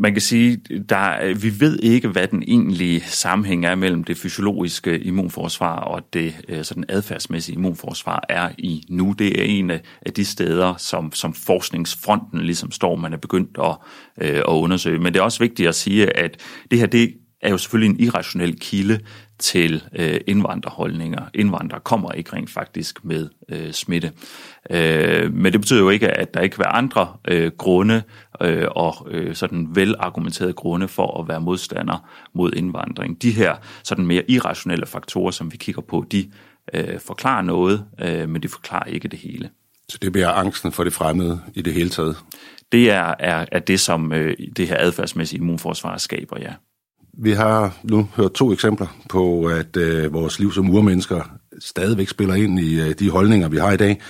Man 0.00 0.12
kan 0.12 0.20
sige, 0.20 0.56
der, 0.88 1.34
vi 1.34 1.60
ved 1.60 1.78
ikke, 1.82 2.08
hvad 2.08 2.28
den 2.28 2.42
egentlige 2.42 3.00
sammenhæng 3.00 3.66
er 3.66 3.74
mellem 3.74 4.04
det 4.04 4.16
fysiologiske 4.16 4.98
immunforsvar 4.98 5.76
og 5.76 6.02
det 6.12 6.34
øh, 6.48 6.64
sådan 6.64 6.84
adfærdsmæssige 6.88 7.56
immunforsvar 7.56 8.24
er 8.28 8.50
i 8.58 8.84
nu. 8.88 9.14
Det 9.18 9.40
er 9.40 9.44
en 9.44 9.70
af 9.70 10.12
de 10.16 10.24
steder, 10.24 10.74
som, 10.76 11.12
som 11.12 11.34
forskningsfronten 11.34 12.40
ligesom 12.40 12.70
står, 12.70 12.96
man 12.96 13.12
er 13.12 13.16
begyndt 13.16 13.58
at, 13.62 13.76
øh, 14.20 14.38
at 14.38 14.44
undersøge. 14.44 14.98
Men 14.98 15.14
det 15.14 15.20
er 15.20 15.24
også 15.24 15.38
vigtigt 15.38 15.68
at 15.68 15.74
sige, 15.74 16.16
at 16.16 16.36
det 16.70 16.78
her 16.78 16.86
det 16.86 17.14
er 17.40 17.50
jo 17.50 17.58
selvfølgelig 17.58 17.94
en 17.94 18.00
irrationel 18.00 18.60
kilde 18.60 19.00
til 19.38 19.84
øh, 19.96 20.20
indvandrerholdninger. 20.26 21.22
Indvandrere 21.34 21.80
kommer 21.80 22.12
ikke 22.12 22.32
rent 22.32 22.50
faktisk 22.50 23.04
med 23.04 23.28
øh, 23.48 23.72
smitte. 23.72 24.12
Øh, 24.70 25.32
men 25.34 25.52
det 25.52 25.60
betyder 25.60 25.80
jo 25.80 25.88
ikke, 25.88 26.08
at 26.08 26.34
der 26.34 26.40
ikke 26.40 26.54
kan 26.54 26.64
være 26.64 26.72
andre 26.72 27.16
øh, 27.28 27.52
grunde 27.58 28.02
øh, 28.40 28.66
og 28.70 29.06
øh, 29.10 29.34
sådan 29.34 29.68
velargumenterede 29.74 30.52
grunde 30.52 30.88
for 30.88 31.20
at 31.20 31.28
være 31.28 31.40
modstander 31.40 32.08
mod 32.34 32.52
indvandring. 32.52 33.22
De 33.22 33.30
her 33.30 33.56
sådan 33.82 34.06
mere 34.06 34.30
irrationelle 34.30 34.86
faktorer, 34.86 35.30
som 35.30 35.52
vi 35.52 35.56
kigger 35.56 35.82
på, 35.82 36.04
de 36.12 36.30
øh, 36.74 37.00
forklarer 37.00 37.42
noget, 37.42 37.84
øh, 38.00 38.28
men 38.28 38.42
de 38.42 38.48
forklarer 38.48 38.84
ikke 38.84 39.08
det 39.08 39.18
hele. 39.18 39.50
Så 39.88 39.98
det 40.02 40.12
bliver 40.12 40.28
angsten 40.28 40.72
for 40.72 40.84
det 40.84 40.92
fremmede 40.92 41.40
i 41.54 41.62
det 41.62 41.72
hele 41.74 41.90
taget? 41.90 42.16
Det 42.72 42.90
er, 42.90 43.14
er, 43.18 43.46
er 43.52 43.58
det, 43.58 43.80
som 43.80 44.12
øh, 44.12 44.36
det 44.56 44.68
her 44.68 44.76
adfærdsmæssige 44.78 45.40
immunforsvar 45.40 45.96
skaber, 45.96 46.36
ja. 46.40 46.52
Vi 47.20 47.32
har 47.32 47.76
nu 47.82 48.08
hørt 48.16 48.32
to 48.32 48.52
eksempler 48.52 48.86
på, 49.08 49.46
at 49.46 49.76
øh, 49.76 50.12
vores 50.12 50.38
liv 50.38 50.52
som 50.52 50.70
urmennesker 50.70 51.38
stadigvæk 51.60 52.08
spiller 52.08 52.34
ind 52.34 52.60
i 52.60 52.80
øh, 52.80 52.90
de 52.90 53.10
holdninger, 53.10 53.48
vi 53.48 53.56
har 53.56 53.72
i 53.72 53.76
dag. 53.76 54.00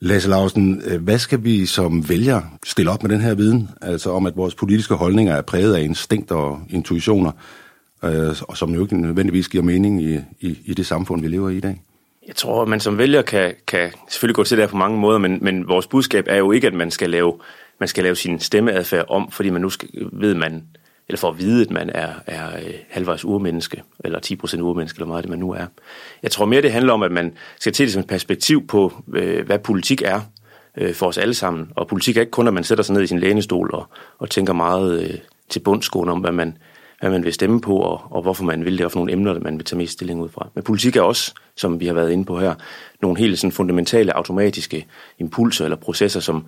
Lasse 0.00 0.28
Lausen, 0.28 0.82
øh, 0.84 1.02
hvad 1.02 1.18
skal 1.18 1.44
vi 1.44 1.66
som 1.66 2.08
vælger 2.08 2.40
stille 2.64 2.90
op 2.90 3.02
med 3.02 3.10
den 3.10 3.20
her 3.20 3.34
viden? 3.34 3.68
Altså 3.82 4.10
om, 4.10 4.26
at 4.26 4.36
vores 4.36 4.54
politiske 4.54 4.94
holdninger 4.94 5.34
er 5.34 5.42
præget 5.42 5.74
af 5.74 5.82
instinkt 5.82 6.30
og 6.30 6.60
intuitioner, 6.68 7.32
øh, 8.04 8.34
og 8.48 8.56
som 8.56 8.74
jo 8.74 8.82
ikke 8.82 9.00
nødvendigvis 9.00 9.48
giver 9.48 9.64
mening 9.64 10.02
i, 10.02 10.18
i, 10.40 10.58
i 10.64 10.74
det 10.74 10.86
samfund, 10.86 11.22
vi 11.22 11.28
lever 11.28 11.48
i 11.48 11.56
i 11.56 11.60
dag? 11.60 11.82
Jeg 12.26 12.36
tror, 12.36 12.62
at 12.62 12.68
man 12.68 12.80
som 12.80 12.98
vælger 12.98 13.22
kan, 13.22 13.54
kan 13.66 13.92
selvfølgelig 14.08 14.36
gå 14.36 14.44
til 14.44 14.56
det 14.56 14.62
her 14.62 14.70
på 14.70 14.76
mange 14.76 14.98
måder, 14.98 15.18
men, 15.18 15.38
men 15.40 15.68
vores 15.68 15.86
budskab 15.86 16.24
er 16.28 16.36
jo 16.36 16.52
ikke, 16.52 16.66
at 16.66 16.74
man 16.74 16.90
skal 16.90 17.10
lave, 17.10 17.38
man 17.80 17.88
skal 17.88 18.04
lave 18.04 18.16
sin 18.16 18.40
stemmeadfærd 18.40 19.04
om, 19.08 19.30
fordi 19.30 19.50
man 19.50 19.60
nu 19.60 19.70
skal, 19.70 19.88
ved, 20.12 20.34
man 20.34 20.62
eller 21.10 21.18
for 21.18 21.28
at 21.28 21.38
vide, 21.38 21.62
at 21.62 21.70
man 21.70 21.90
er, 21.94 22.08
er 22.26 22.56
øh, 22.56 22.74
halvvejs 22.88 23.24
urmenneske, 23.24 23.82
eller 24.04 24.18
10% 24.26 24.60
urmenneske, 24.60 24.96
eller 24.96 25.06
meget 25.06 25.24
det 25.24 25.30
man 25.30 25.38
nu 25.38 25.52
er. 25.52 25.66
Jeg 26.22 26.30
tror 26.30 26.46
mere, 26.46 26.62
det 26.62 26.72
handler 26.72 26.92
om, 26.92 27.02
at 27.02 27.12
man 27.12 27.32
skal 27.60 27.72
til 27.72 27.86
det 27.86 27.92
som 27.92 28.00
et 28.00 28.06
perspektiv 28.06 28.66
på, 28.66 28.92
øh, 29.14 29.46
hvad 29.46 29.58
politik 29.58 30.02
er 30.02 30.20
øh, 30.76 30.94
for 30.94 31.06
os 31.06 31.18
alle 31.18 31.34
sammen. 31.34 31.68
Og 31.76 31.86
politik 31.86 32.16
er 32.16 32.20
ikke 32.20 32.30
kun, 32.30 32.46
at 32.46 32.54
man 32.54 32.64
sætter 32.64 32.84
sig 32.84 32.94
ned 32.94 33.02
i 33.02 33.06
sin 33.06 33.18
lænestol 33.18 33.70
og, 33.74 33.86
og 34.18 34.30
tænker 34.30 34.52
meget 34.52 35.02
øh, 35.02 35.18
til 35.48 35.60
bundsgående 35.60 36.12
om, 36.12 36.20
hvad 36.20 36.32
man, 36.32 36.58
hvad 37.00 37.10
man 37.10 37.24
vil 37.24 37.32
stemme 37.32 37.60
på, 37.60 37.76
og, 37.76 38.00
og 38.10 38.22
hvorfor 38.22 38.44
man 38.44 38.64
vil 38.64 38.78
det, 38.78 38.86
og 38.86 38.92
for 38.92 38.98
nogle 38.98 39.12
emner, 39.12 39.40
man 39.40 39.56
vil 39.56 39.64
tage 39.64 39.78
mest 39.78 39.92
stilling 39.92 40.22
ud 40.22 40.28
fra. 40.28 40.48
Men 40.54 40.64
politik 40.64 40.96
er 40.96 41.02
også, 41.02 41.34
som 41.56 41.80
vi 41.80 41.86
har 41.86 41.94
været 41.94 42.10
inde 42.10 42.24
på 42.24 42.38
her, 42.38 42.54
nogle 43.02 43.18
helt 43.18 43.38
sådan 43.38 43.52
fundamentale 43.52 44.16
automatiske 44.16 44.86
impulser 45.18 45.64
eller 45.64 45.76
processer, 45.76 46.20
som, 46.20 46.46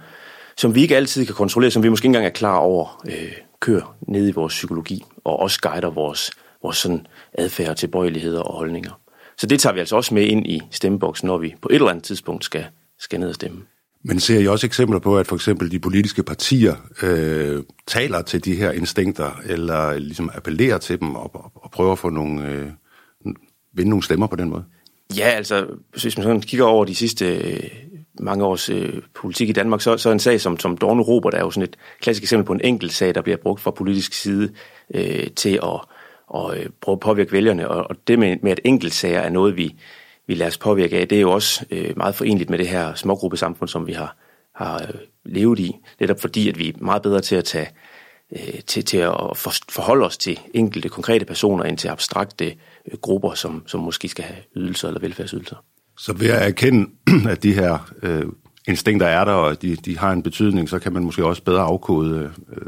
som 0.57 0.75
vi 0.75 0.83
ikke 0.83 0.97
altid 0.97 1.27
kan 1.27 1.35
kontrollere, 1.35 1.71
som 1.71 1.83
vi 1.83 1.89
måske 1.89 2.05
ikke 2.05 2.09
engang 2.09 2.27
er 2.27 2.31
klar 2.31 2.57
over, 2.57 3.03
øh, 3.07 3.33
kører 3.63 3.97
ned 4.09 4.29
i 4.29 4.33
vores 4.33 4.53
psykologi, 4.53 5.05
og 5.25 5.39
også 5.39 5.61
guider 5.61 5.91
vores, 5.91 6.31
vores 6.63 6.77
sådan 6.77 7.07
adfærd, 7.33 7.77
tilbøjeligheder 7.77 8.41
og 8.41 8.55
holdninger. 8.55 9.01
Så 9.39 9.47
det 9.47 9.61
tager 9.61 9.75
vi 9.75 9.81
altså 9.81 9.97
også 9.97 10.15
med 10.15 10.23
ind 10.23 10.47
i 10.47 10.61
stemmeboksen, 10.71 11.27
når 11.27 11.39
vi 11.39 11.55
på 11.63 11.69
et 11.69 11.75
eller 11.75 11.89
andet 11.89 12.05
tidspunkt 12.05 12.45
skal, 12.45 12.65
skal 12.99 13.21
ned 13.21 13.29
og 13.29 13.35
stemme. 13.35 13.63
Men 14.05 14.21
ser 14.21 14.39
I 14.39 14.47
også 14.47 14.67
eksempler 14.67 14.99
på, 14.99 15.19
at 15.19 15.27
for 15.27 15.37
eksempel 15.37 15.71
de 15.71 15.79
politiske 15.79 16.23
partier 16.23 16.75
øh, 17.03 17.63
taler 17.87 18.23
til 18.23 18.45
de 18.45 18.55
her 18.55 18.71
instinkter, 18.71 19.41
eller 19.45 19.99
ligesom 19.99 20.31
appellerer 20.35 20.79
til 20.79 21.01
dem 21.01 21.15
og, 21.15 21.35
og, 21.35 21.53
og 21.55 21.71
prøver 21.71 21.93
at 21.93 21.99
få 21.99 22.09
nogle, 22.09 22.49
øh, 22.49 22.67
vinde 23.75 23.91
nogle 23.91 24.03
stemmer 24.03 24.27
på 24.27 24.37
den 24.37 24.51
måde? 24.51 24.65
Ja, 25.17 25.27
altså 25.27 25.67
hvis 26.03 26.17
man 26.17 26.25
sådan 26.25 26.41
kigger 26.41 26.67
over 26.67 26.85
de 26.85 26.95
sidste 26.95 27.61
mange 28.21 28.45
års 28.45 28.69
øh, 28.69 29.03
politik 29.15 29.49
i 29.49 29.53
Danmark, 29.53 29.81
så, 29.81 29.97
så 29.97 30.11
en 30.11 30.19
sag 30.19 30.41
som, 30.41 30.59
som 30.59 30.77
Dorne 30.77 31.03
Robert 31.03 31.35
er 31.35 31.41
jo 31.41 31.51
sådan 31.51 31.69
et 31.69 31.77
klassisk 32.01 32.23
eksempel 32.23 32.47
på 32.47 32.53
en 32.53 32.61
enkelt 32.65 32.93
sag, 32.93 33.15
der 33.15 33.23
bliver 33.23 33.37
brugt 33.37 33.61
fra 33.61 33.71
politisk 33.71 34.13
side 34.13 34.53
øh, 34.95 35.31
til 35.31 35.61
at 35.63 35.81
og, 36.33 36.59
øh, 36.59 36.67
prøve 36.81 36.97
at 36.97 37.01
påvirke 37.01 37.33
vælgerne. 37.33 37.69
Og, 37.69 37.91
og 37.91 37.97
det 38.07 38.19
med, 38.19 38.37
med, 38.43 38.53
at 38.53 38.61
enkeltsager 38.65 39.21
er 39.21 39.29
noget, 39.29 39.57
vi, 39.57 39.77
vi 40.27 40.35
lader 40.35 40.51
os 40.51 40.59
påvirke 40.59 40.99
af, 40.99 41.09
det 41.09 41.17
er 41.17 41.23
jo 41.23 41.33
også 41.33 41.65
øh, 41.71 41.93
meget 41.97 42.15
forenligt 42.15 42.51
med 42.51 42.59
det 42.59 42.69
her 42.69 42.95
smågruppesamfund, 42.95 43.69
som 43.69 43.87
vi 43.87 43.93
har, 43.93 44.17
har 44.55 44.83
øh, 44.83 45.01
levet 45.25 45.59
i. 45.59 45.77
Netop 46.01 46.21
fordi, 46.21 46.49
at 46.49 46.59
vi 46.59 46.69
er 46.69 46.73
meget 46.81 47.03
bedre 47.03 47.21
til 47.21 47.37
at 47.37 47.45
tage 47.45 47.69
øh, 48.33 48.61
til, 48.67 48.85
til 48.85 48.99
at 48.99 49.15
for, 49.35 49.53
forholde 49.71 50.07
os 50.07 50.19
til 50.19 50.41
enkelte 50.55 50.89
konkrete 50.89 51.25
personer, 51.25 51.65
end 51.65 51.79
til 51.79 51.89
abstrakte 51.89 52.47
øh, 52.93 52.99
grupper, 53.01 53.35
som, 53.35 53.63
som 53.67 53.81
måske 53.81 54.09
skal 54.09 54.25
have 54.25 54.43
ydelser 54.57 54.89
eller 54.89 55.01
velfærdsydelser. 55.01 55.57
Så 55.99 56.13
ved 56.13 56.31
at 56.31 56.49
erkende, 56.49 56.91
at 57.33 57.43
de 57.43 57.53
her 57.53 57.93
øh, 58.03 58.23
instinkter 58.69 59.07
er 59.07 59.25
der, 59.25 59.33
og 59.33 59.63
de, 59.63 59.77
de 59.77 59.99
har 59.99 60.13
en 60.13 60.23
betydning, 60.23 60.69
så 60.69 60.79
kan 60.79 60.93
man 60.93 61.05
måske 61.05 61.25
også 61.25 61.43
bedre 61.43 61.63
afkode 61.63 62.31
øh, 62.53 62.67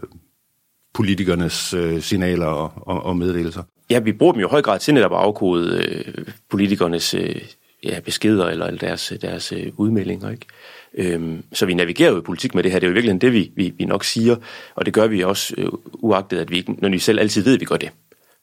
politikernes 0.94 1.74
øh, 1.74 2.00
signaler 2.00 2.46
og, 2.46 2.72
og, 2.76 3.02
og 3.02 3.16
meddelelser. 3.16 3.62
Ja, 3.90 3.98
vi 3.98 4.12
bruger 4.12 4.32
dem 4.32 4.40
jo 4.40 4.46
i 4.46 4.50
høj 4.50 4.62
grad 4.62 4.78
til 4.78 4.94
netop 4.94 5.12
at 5.12 5.18
afkode 5.18 5.84
øh, 5.84 6.24
politikernes 6.50 7.14
øh, 7.14 7.42
ja, 7.84 8.00
beskeder 8.00 8.46
eller 8.46 8.70
deres, 8.70 9.12
deres 9.22 9.52
øh, 9.52 9.72
udmeldinger. 9.76 10.30
Ikke? 10.30 10.46
Øhm, 10.94 11.42
så 11.52 11.66
vi 11.66 11.74
navigerer 11.74 12.10
jo 12.10 12.18
i 12.18 12.22
politik 12.22 12.54
med 12.54 12.62
det 12.62 12.72
her. 12.72 12.78
Det 12.78 12.86
er 12.86 12.90
jo 12.90 12.94
virkelig 12.94 13.20
det, 13.20 13.32
vi, 13.32 13.52
vi, 13.56 13.72
vi 13.78 13.84
nok 13.84 14.04
siger, 14.04 14.36
og 14.74 14.86
det 14.86 14.94
gør 14.94 15.06
vi 15.06 15.22
også 15.22 15.54
øh, 15.58 15.68
uagtet, 15.92 16.38
at 16.38 16.50
vi 16.50 16.56
ikke, 16.56 16.72
når 16.72 16.88
vi 16.88 16.98
selv 16.98 17.20
altid 17.20 17.42
ved, 17.42 17.54
at 17.54 17.60
vi 17.60 17.64
gør 17.64 17.76
det. 17.76 17.90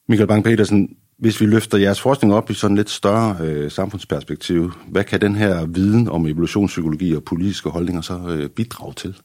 Michael 0.07 0.29
Bang-Petersen, 0.31 1.00
hvis 1.21 1.41
vi 1.41 1.45
løfter 1.45 1.77
jeres 1.77 2.01
forskning 2.01 2.33
op 2.33 2.49
i 2.49 2.53
sådan 2.53 2.77
lidt 2.77 2.89
større 2.89 3.37
øh, 3.41 3.71
samfundsperspektiv, 3.71 4.71
hvad 4.87 5.03
kan 5.03 5.21
den 5.21 5.35
her 5.35 5.65
viden 5.65 6.09
om 6.09 6.25
evolutionspsykologi 6.25 7.15
og 7.15 7.23
politiske 7.23 7.69
holdninger 7.69 8.01
så 8.01 8.19
øh, 8.29 8.49
bidrage 8.49 8.93
til? 8.93 9.15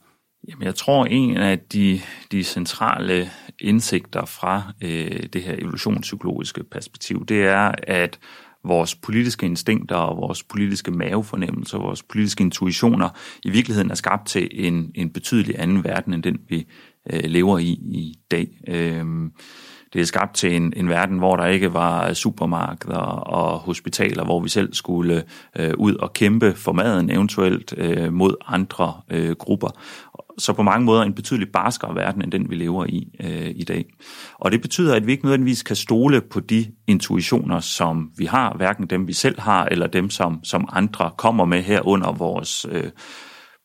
Jamen, 0.48 0.64
jeg 0.64 0.74
tror, 0.74 1.04
en 1.04 1.36
af 1.36 1.58
de, 1.58 2.00
de 2.32 2.44
centrale 2.44 3.30
indsigter 3.60 4.24
fra 4.24 4.72
øh, 4.82 5.22
det 5.32 5.42
her 5.42 5.54
evolutionspsykologiske 5.58 6.64
perspektiv, 6.64 7.26
det 7.26 7.42
er, 7.44 7.72
at 7.82 8.18
vores 8.64 8.94
politiske 8.94 9.46
instinkter 9.46 9.96
og 9.96 10.16
vores 10.16 10.42
politiske 10.42 10.90
mavefornemmelser, 10.90 11.78
vores 11.78 12.02
politiske 12.02 12.42
intuitioner 12.42 13.08
i 13.44 13.50
virkeligheden 13.50 13.90
er 13.90 13.94
skabt 13.94 14.28
til 14.28 14.48
en, 14.52 14.90
en 14.94 15.10
betydelig 15.10 15.54
anden 15.58 15.84
verden, 15.84 16.14
end 16.14 16.22
den 16.22 16.38
vi 16.48 16.66
øh, 17.12 17.24
lever 17.24 17.58
i 17.58 17.70
i 17.72 18.14
dag. 18.30 18.48
Øh, 18.68 19.04
det 19.92 20.00
er 20.00 20.04
skabt 20.04 20.34
til 20.34 20.56
en, 20.56 20.72
en 20.76 20.88
verden, 20.88 21.18
hvor 21.18 21.36
der 21.36 21.46
ikke 21.46 21.74
var 21.74 22.08
øh, 22.08 22.14
supermarkeder 22.14 22.96
og 22.96 23.58
hospitaler, 23.58 24.24
hvor 24.24 24.40
vi 24.40 24.48
selv 24.48 24.74
skulle 24.74 25.24
øh, 25.56 25.74
ud 25.78 25.94
og 25.94 26.12
kæmpe 26.12 26.54
for 26.54 26.72
maden, 26.72 27.10
eventuelt 27.10 27.74
øh, 27.76 28.12
mod 28.12 28.34
andre 28.46 28.94
øh, 29.10 29.30
grupper. 29.30 29.68
Så 30.38 30.52
på 30.52 30.62
mange 30.62 30.84
måder 30.84 31.02
en 31.02 31.14
betydelig 31.14 31.48
barskere 31.48 31.94
verden, 31.94 32.22
end 32.22 32.32
den 32.32 32.50
vi 32.50 32.54
lever 32.54 32.86
i 32.88 33.08
øh, 33.20 33.52
i 33.54 33.64
dag. 33.64 33.84
Og 34.38 34.52
det 34.52 34.62
betyder, 34.62 34.94
at 34.94 35.06
vi 35.06 35.12
ikke 35.12 35.24
nødvendigvis 35.24 35.62
kan 35.62 35.76
stole 35.76 36.20
på 36.20 36.40
de 36.40 36.66
intuitioner, 36.86 37.60
som 37.60 38.10
vi 38.16 38.24
har, 38.24 38.54
hverken 38.56 38.86
dem 38.86 39.08
vi 39.08 39.12
selv 39.12 39.40
har, 39.40 39.64
eller 39.64 39.86
dem, 39.86 40.10
som, 40.10 40.44
som 40.44 40.68
andre 40.72 41.10
kommer 41.16 41.44
med 41.44 41.62
her 41.62 41.86
under 41.86 42.12
vores 42.12 42.66
øh, 42.70 42.90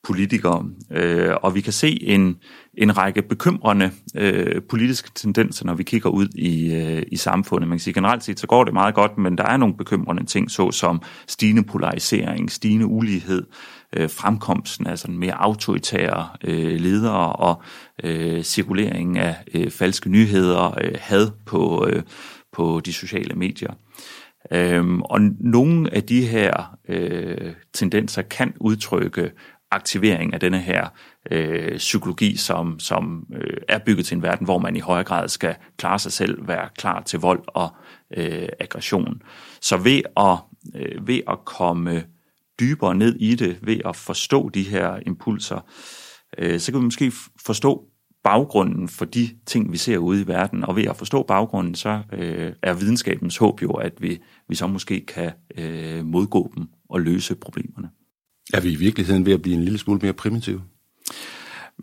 politikere. 0.04 0.66
Øh, 0.92 1.36
og 1.42 1.56
vi 1.56 1.62
kan 1.62 1.74
se 1.74 2.04
en, 2.04 2.38
en 2.74 2.98
række 2.98 3.22
bekymrende 3.22 3.92
øh, 4.16 4.62
politiske 4.70 5.10
tendenser, 5.16 5.66
når 5.66 5.74
vi 5.74 5.84
kigger 5.84 6.10
ud 6.10 6.28
i, 6.36 6.74
øh, 6.74 7.04
i 7.08 7.18
samfundet. 7.18 7.68
Man 7.70 7.78
kan 7.78 7.84
sige, 7.84 7.94
generelt 7.94 8.24
set 8.24 8.40
så 8.40 8.48
går 8.48 8.64
det 8.64 8.74
meget 8.74 8.96
godt, 8.96 9.18
men 9.18 9.38
der 9.38 9.44
er 9.44 9.58
nogle 9.58 9.78
bekymrende 9.78 10.26
ting, 10.26 10.52
såsom 10.52 11.02
stigende 11.28 11.64
polarisering, 11.64 12.52
stigende 12.52 12.86
ulighed, 12.86 13.44
øh, 13.96 14.10
fremkomsten 14.10 14.88
af 14.88 15.00
sådan 15.00 15.18
mere 15.18 15.42
autoritære 15.42 16.30
øh, 16.44 16.80
ledere 16.80 17.34
og 17.34 17.62
øh, 18.04 18.44
cirkuleringen 18.44 19.18
af 19.18 19.36
øh, 19.54 19.72
falske 19.72 20.10
nyheder, 20.10 20.78
øh, 20.84 20.96
had 21.00 21.32
på, 21.46 21.88
øh, 21.90 22.04
på 22.54 22.82
de 22.86 22.94
sociale 22.94 23.36
medier. 23.36 23.74
Øhm, 24.52 25.02
og 25.02 25.22
nogle 25.40 25.96
af 25.96 26.04
de 26.04 26.28
her 26.28 26.78
øh, 26.90 27.54
tendenser 27.74 28.22
kan 28.22 28.54
udtrykke 28.60 29.32
aktivering 29.72 30.34
af 30.34 30.40
denne 30.40 30.60
her 30.60 30.88
øh, 31.32 31.78
psykologi, 31.78 32.38
som, 32.38 32.80
som 32.80 33.28
øh, 33.34 33.58
er 33.68 33.80
bygget 33.86 34.06
til 34.06 34.16
en 34.16 34.24
verden, 34.24 34.46
hvor 34.46 34.58
man 34.58 34.76
i 34.76 34.80
højere 34.80 35.04
grad 35.04 35.28
skal 35.28 35.56
klare 35.78 36.00
sig 36.00 36.12
selv, 36.12 36.48
være 36.48 36.70
klar 36.78 37.02
til 37.02 37.20
vold 37.20 37.44
og 37.48 37.70
øh, 38.18 38.50
aggression. 38.60 39.22
Så 39.62 39.78
ved 39.78 40.02
at, 40.18 40.38
øh, 40.76 41.08
ved 41.08 41.20
at 41.30 41.46
komme 41.46 42.04
dybere 42.60 42.96
ned 42.96 43.16
i 43.16 43.36
det, 43.36 43.58
ved 43.62 43.78
at 43.86 43.96
forstå 43.96 44.50
de 44.50 44.64
her 44.64 45.00
impulser, 45.06 45.60
øh, 46.38 46.60
så 46.60 46.72
kan 46.72 46.80
vi 46.80 46.86
måske 46.86 47.12
forstå 47.46 47.88
baggrunden 48.24 48.90
for 48.90 49.06
de 49.06 49.30
ting, 49.46 49.72
vi 49.72 49.78
ser 49.78 49.98
ude 49.98 50.22
i 50.22 50.28
verden, 50.28 50.64
og 50.64 50.76
ved 50.76 50.84
at 50.84 50.98
forstå 50.98 51.24
baggrunden, 51.24 51.76
så 51.76 52.02
øh, 52.14 52.54
er 52.62 52.74
videnskabens 52.74 53.38
håb 53.38 53.62
jo, 53.62 53.72
at 53.72 53.94
vi, 54.02 54.20
vi 54.50 54.56
så 54.56 54.68
måske 54.68 55.06
kan 55.06 55.32
øh, 55.58 56.06
modgå 56.06 56.52
dem 56.56 56.68
og 56.90 57.02
løse 57.02 57.36
problemerne. 57.36 57.90
Er 58.54 58.62
vi 58.62 58.72
i 58.72 58.76
virkeligheden 58.76 59.26
ved 59.26 59.34
at 59.34 59.42
blive 59.42 59.56
en 59.56 59.64
lille 59.64 59.80
smule 59.80 60.00
mere 60.04 60.14
primitive? 60.14 60.62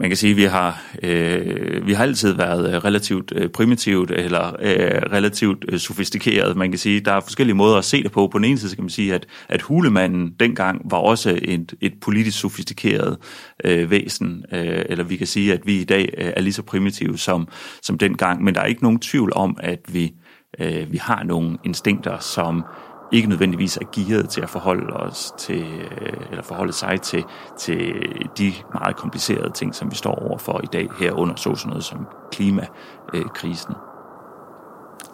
man 0.00 0.10
kan 0.10 0.16
sige, 0.16 0.30
at 0.30 0.37
vi 0.37 0.44
har, 0.44 0.82
øh, 1.02 1.87
vi 1.87 1.92
har 1.92 2.02
altid 2.02 2.32
været 2.32 2.75
øh, 2.75 2.84
relativt 2.84 3.32
øh, 3.37 3.48
primitivt 3.48 4.10
eller 4.10 4.46
øh, 4.60 5.02
relativt 5.12 5.64
øh, 5.68 5.78
sofistikeret. 5.78 6.56
Man 6.56 6.70
kan 6.70 6.78
sige, 6.78 7.00
der 7.00 7.12
er 7.12 7.20
forskellige 7.20 7.56
måder 7.56 7.76
at 7.76 7.84
se 7.84 8.02
det 8.02 8.12
på. 8.12 8.26
På 8.26 8.38
den 8.38 8.44
ene 8.44 8.58
side 8.58 8.75
kan 8.75 8.84
man 8.84 8.90
sige, 8.90 9.14
at, 9.14 9.26
at 9.48 9.62
hulemanden 9.62 10.34
dengang 10.40 10.90
var 10.90 10.98
også 10.98 11.38
et, 11.42 11.75
et 11.80 11.92
politisk 12.00 12.40
sofistikeret 12.40 13.16
øh, 13.64 13.90
væsen. 13.90 14.44
Øh, 14.52 14.84
eller 14.88 15.04
vi 15.04 15.16
kan 15.16 15.26
sige, 15.26 15.52
at 15.52 15.60
vi 15.66 15.80
i 15.80 15.84
dag 15.84 16.14
øh, 16.18 16.32
er 16.37 16.40
lige 16.40 16.52
så 16.52 16.62
primitive 16.62 17.18
som, 17.18 17.48
som 17.82 17.98
dengang. 17.98 18.44
Men 18.44 18.54
der 18.54 18.60
er 18.60 18.66
ikke 18.66 18.82
nogen 18.82 18.98
tvivl 18.98 19.32
om, 19.34 19.56
at 19.60 19.80
vi, 19.88 20.12
øh, 20.60 20.92
vi 20.92 20.96
har 20.96 21.22
nogle 21.22 21.58
instinkter, 21.64 22.18
som 22.18 22.64
ikke 23.12 23.29
nødvendigvis 23.29 23.77
er 23.77 23.85
gearet 23.93 24.29
til 24.29 24.41
at 24.41 24.50
forholde 24.50 24.93
os 24.93 25.35
til, 25.38 25.65
øh, 26.00 26.12
eller 26.31 26.43
forholde 26.43 26.73
sig 26.73 27.00
til, 27.00 27.25
til 27.59 28.03
de 28.38 28.53
meget 28.75 28.97
komplicerede 28.97 29.50
ting, 29.50 29.75
som 29.75 29.91
vi 29.91 29.97
står 29.97 30.15
overfor 30.15 30.61
i 30.62 30.67
dag 30.73 30.88
herunder, 30.99 31.35
så 31.35 31.55
sådan 31.55 31.69
noget 31.69 31.85
som 31.85 32.07
klimakrisen. 32.33 33.75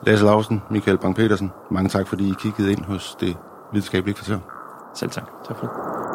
Lasse 0.07 0.25
Lausen, 0.25 0.63
Michael 0.71 0.99
Bang-Petersen, 0.99 1.51
mange 1.71 1.89
tak, 1.89 2.09
fordi 2.09 2.31
I 2.31 2.35
kiggede 2.39 2.73
ind 2.73 2.85
hos 2.85 3.17
det 3.21 3.37
videnskabelige 3.73 4.15
kvarter. 4.15 4.41
Selv 4.95 5.11
tak. 5.11 5.25
Tak 5.49 5.57
for 5.59 5.67
det. 5.67 6.14